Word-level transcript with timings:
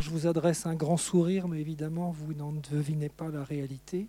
Je 0.00 0.10
vous 0.10 0.26
adresse 0.26 0.66
un 0.66 0.74
grand 0.74 0.96
sourire, 0.96 1.48
mais 1.48 1.60
évidemment, 1.60 2.10
vous 2.10 2.34
n'en 2.34 2.52
devinez 2.70 3.08
pas 3.08 3.28
la 3.30 3.42
réalité. 3.42 4.06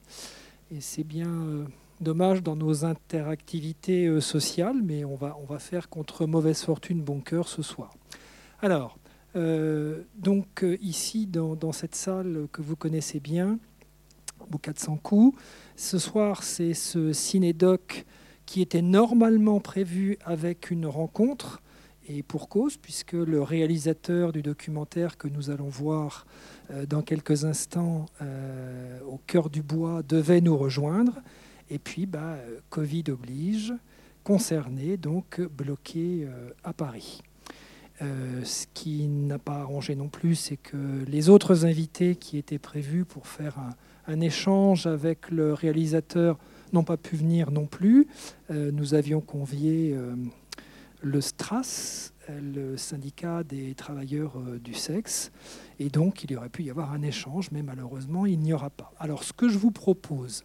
Et 0.70 0.82
c'est 0.82 1.04
bien 1.04 1.30
euh, 1.30 1.66
dommage 2.02 2.44
dans 2.44 2.56
nos 2.56 2.84
interactivités 2.84 4.06
euh, 4.06 4.20
sociales, 4.20 4.82
mais 4.84 5.06
on 5.06 5.16
va, 5.16 5.38
on 5.42 5.46
va 5.46 5.60
faire 5.60 5.90
contre 5.90 6.26
mauvaise 6.26 6.62
fortune 6.62 7.02
bon 7.02 7.22
cœur 7.22 7.48
ce 7.48 7.62
soir. 7.62 7.94
Alors, 8.62 8.98
euh, 9.36 10.04
donc 10.18 10.66
ici, 10.82 11.26
dans, 11.26 11.56
dans, 11.56 11.72
cette 11.72 11.96
salle 11.96 12.48
que 12.52 12.62
vous 12.62 12.76
connaissez 12.76 13.20
bien, 13.20 13.58
au 14.54 14.58
400 14.58 14.98
coups, 14.98 15.40
ce 15.76 16.00
soir, 16.00 16.44
c'est 16.44 16.74
ce 16.74 17.14
cinédoc 17.14 18.06
qui 18.46 18.62
était 18.62 18.82
normalement 18.82 19.60
prévu 19.60 20.18
avec 20.26 20.70
une 20.70 20.86
rencontre 20.86 21.62
et 22.08 22.24
pour 22.24 22.50
cause, 22.50 22.78
puisque 22.78 23.14
le 23.14 23.42
réalisateur 23.42 24.32
du 24.32 24.42
documentaire 24.42 25.18
que 25.18 25.28
nous 25.28 25.50
allons 25.50 25.70
voir 25.70 26.26
euh, 26.72 26.86
dans 26.86 27.02
quelques 27.02 27.46
instants 27.46 28.06
euh, 28.22 29.00
au 29.06 29.20
cœur 29.28 29.50
du 29.50 29.62
bois 29.62 30.04
devait 30.04 30.42
nous 30.42 30.58
rejoindre. 30.58 31.14
Et 31.70 31.80
puis, 31.80 32.06
bah, 32.06 32.38
Covid 32.70 33.04
oblige, 33.10 33.74
concerné, 34.24 34.96
donc 34.98 35.42
bloqué 35.42 36.26
euh, 36.26 36.50
à 36.64 36.74
Paris. 36.74 37.22
ce 38.00 38.66
qui 38.74 39.08
n'a 39.08 39.40
pas 39.40 39.62
arrangé 39.62 39.96
non 39.96 40.08
plus, 40.08 40.36
c'est 40.36 40.58
que 40.58 41.04
les 41.08 41.30
autres 41.30 41.66
invités 41.66 42.16
qui 42.16 42.38
étaient 42.38 42.60
prévus 42.60 43.06
pour 43.06 43.28
faire 43.28 43.56
un 44.06 44.20
échange 44.22 44.86
avec 44.86 45.32
le 45.32 45.54
réalisateur 45.54 46.38
n'ont 46.74 46.84
pas 46.84 46.98
pu 46.98 47.16
venir 47.16 47.50
non 47.50 47.66
plus. 47.66 48.08
nous 48.52 48.94
avions 48.94 49.20
convié 49.20 49.96
le 51.02 51.22
STRAS, 51.22 52.12
le 52.30 52.78
syndicat 52.78 53.44
des 53.44 53.74
travailleurs 53.76 54.38
euh, 54.38 54.60
du 54.60 54.74
sexe, 54.74 55.32
et 55.80 55.90
donc 55.90 56.24
il 56.24 56.32
y 56.32 56.36
aurait 56.36 56.50
pu 56.50 56.64
y 56.64 56.70
avoir 56.70 56.92
un 56.92 57.02
échange, 57.02 57.50
mais 57.52 57.64
malheureusement 57.64 58.26
il 58.26 58.40
n'y 58.40 58.54
aura 58.54 58.70
pas. 58.70 58.92
Alors 59.00 59.24
ce 59.24 59.34
que 59.34 59.50
je 59.50 59.58
vous 59.58 59.72
propose, 59.72 60.44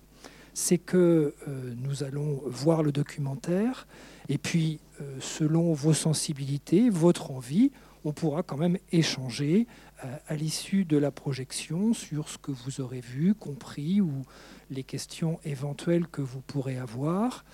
c'est 0.54 0.78
que 0.78 1.34
euh, 1.48 1.74
nous 1.76 2.02
allons 2.02 2.42
voir 2.46 2.82
le 2.82 2.92
documentaire, 2.92 3.86
et 4.28 4.38
puis 4.38 4.80
euh, 5.00 5.16
selon 5.20 5.72
vos 5.72 5.94
sensibilités, 5.94 6.90
votre 6.90 7.30
envie, 7.30 7.72
on 8.04 8.12
pourra 8.12 8.42
quand 8.42 8.56
même 8.56 8.78
échanger 8.90 9.68
à 10.26 10.34
l'issue 10.34 10.84
de 10.84 10.96
la 10.96 11.12
projection 11.12 11.94
sur 11.94 12.28
ce 12.28 12.36
que 12.36 12.50
vous 12.50 12.80
aurez 12.80 13.00
vu, 13.00 13.32
compris, 13.32 14.00
ou 14.00 14.24
les 14.70 14.82
questions 14.82 15.38
éventuelles 15.44 16.08
que 16.08 16.20
vous 16.20 16.40
pourrez 16.40 16.78
avoir 16.78 17.44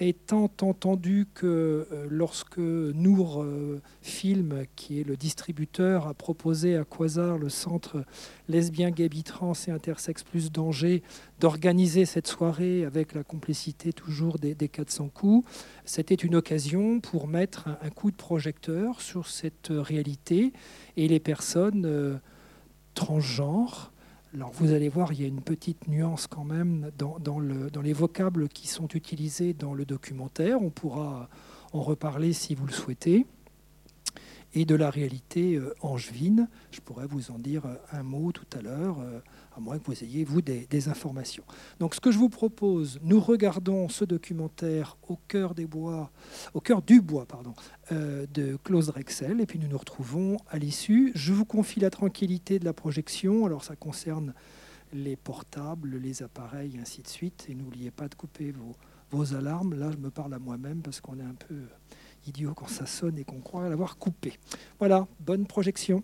étant 0.00 0.50
entendu 0.60 1.26
que 1.34 1.86
euh, 1.92 2.06
lorsque 2.10 2.58
Nour 2.58 3.42
euh, 3.42 3.80
Film, 4.02 4.64
qui 4.74 5.00
est 5.00 5.04
le 5.04 5.16
distributeur, 5.16 6.08
a 6.08 6.14
proposé 6.14 6.76
à 6.76 6.84
Quasar, 6.84 7.38
le 7.38 7.48
centre 7.48 8.04
lesbien, 8.48 8.90
gay, 8.90 9.08
trans 9.24 9.52
et 9.68 9.70
intersexe 9.70 10.24
plus 10.24 10.50
danger, 10.50 11.02
d'organiser 11.38 12.06
cette 12.06 12.26
soirée 12.26 12.84
avec 12.84 13.14
la 13.14 13.22
complicité 13.22 13.92
toujours 13.92 14.38
des, 14.38 14.54
400 14.54 15.10
coups, 15.14 15.48
c'était 15.84 16.14
une 16.14 16.34
occasion 16.34 17.00
pour 17.00 17.28
mettre 17.28 17.68
un, 17.68 17.90
coup 17.90 18.10
de 18.10 18.16
projecteur 18.16 19.00
sur 19.00 19.28
cette 19.28 19.68
réalité 19.70 20.52
et 20.96 21.06
les 21.06 21.20
personnes 21.20 21.84
euh, 21.86 22.16
transgenres 22.94 23.92
alors 24.34 24.50
vous 24.52 24.72
allez 24.72 24.88
voir, 24.88 25.12
il 25.12 25.22
y 25.22 25.24
a 25.24 25.28
une 25.28 25.40
petite 25.40 25.86
nuance 25.86 26.26
quand 26.26 26.44
même 26.44 26.90
dans, 26.98 27.38
les 27.38 27.92
vocables 27.92 28.48
qui 28.48 28.66
sont 28.66 28.88
utilisés 28.88 29.54
dans 29.54 29.74
le 29.74 29.84
documentaire. 29.84 30.60
On 30.60 30.70
pourra 30.70 31.28
en 31.72 31.80
reparler 31.80 32.32
si 32.32 32.56
vous 32.56 32.66
le 32.66 32.72
souhaitez. 32.72 33.26
Et 34.56 34.64
de 34.64 34.76
la 34.76 34.88
réalité 34.88 35.56
euh, 35.56 35.74
angevine, 35.80 36.48
je 36.70 36.80
pourrais 36.80 37.06
vous 37.06 37.32
en 37.32 37.40
dire 37.40 37.66
euh, 37.66 37.74
un 37.90 38.04
mot 38.04 38.30
tout 38.30 38.46
à 38.56 38.62
l'heure, 38.62 39.00
euh, 39.00 39.18
à 39.56 39.60
moins 39.60 39.78
que 39.80 39.86
vous 39.86 40.04
ayez, 40.04 40.22
vous, 40.22 40.42
des, 40.42 40.88
informations. 40.88 41.42
Donc 41.80 41.94
ce 41.94 42.00
que 42.00 42.12
je 42.12 42.18
vous 42.18 42.28
propose, 42.28 43.00
nous 43.02 43.20
regardons 43.20 43.88
ce 43.88 44.04
documentaire 44.04 44.96
au 45.08 45.18
cœur 45.28 45.54
des 45.54 45.66
bois, 45.66 46.10
au 46.52 46.60
cœur 46.60 46.82
du 46.82 47.00
bois, 47.00 47.26
pardon, 47.26 47.54
de 47.90 48.58
Klaus 48.62 48.86
Drexel, 48.86 49.40
et 49.40 49.46
puis 49.46 49.58
nous 49.58 49.68
nous 49.68 49.78
retrouvons 49.78 50.36
à 50.48 50.58
l'issue. 50.58 51.12
Je 51.14 51.32
vous 51.32 51.44
confie 51.44 51.80
la 51.80 51.90
tranquillité 51.90 52.58
de 52.58 52.64
la 52.64 52.72
projection, 52.72 53.46
alors 53.46 53.64
ça 53.64 53.76
concerne 53.76 54.34
les 54.92 55.16
portables, 55.16 55.96
les 55.96 56.22
appareils, 56.22 56.78
ainsi 56.80 57.02
de 57.02 57.08
suite, 57.08 57.46
et 57.48 57.54
n'oubliez 57.54 57.90
pas 57.90 58.08
de 58.08 58.14
couper 58.14 58.50
vos, 58.50 58.72
vos 59.10 59.34
alarmes. 59.34 59.74
Là, 59.74 59.90
je 59.90 59.96
me 59.96 60.10
parle 60.10 60.34
à 60.34 60.38
moi-même 60.38 60.82
parce 60.82 61.00
qu'on 61.00 61.18
est 61.18 61.24
un 61.24 61.34
peu 61.34 61.62
idiot 62.26 62.54
quand 62.54 62.68
ça 62.68 62.86
sonne 62.86 63.18
et 63.18 63.24
qu'on 63.24 63.40
croit 63.40 63.68
l'avoir 63.68 63.98
coupé. 63.98 64.38
Voilà, 64.78 65.06
bonne 65.20 65.46
projection. 65.46 66.02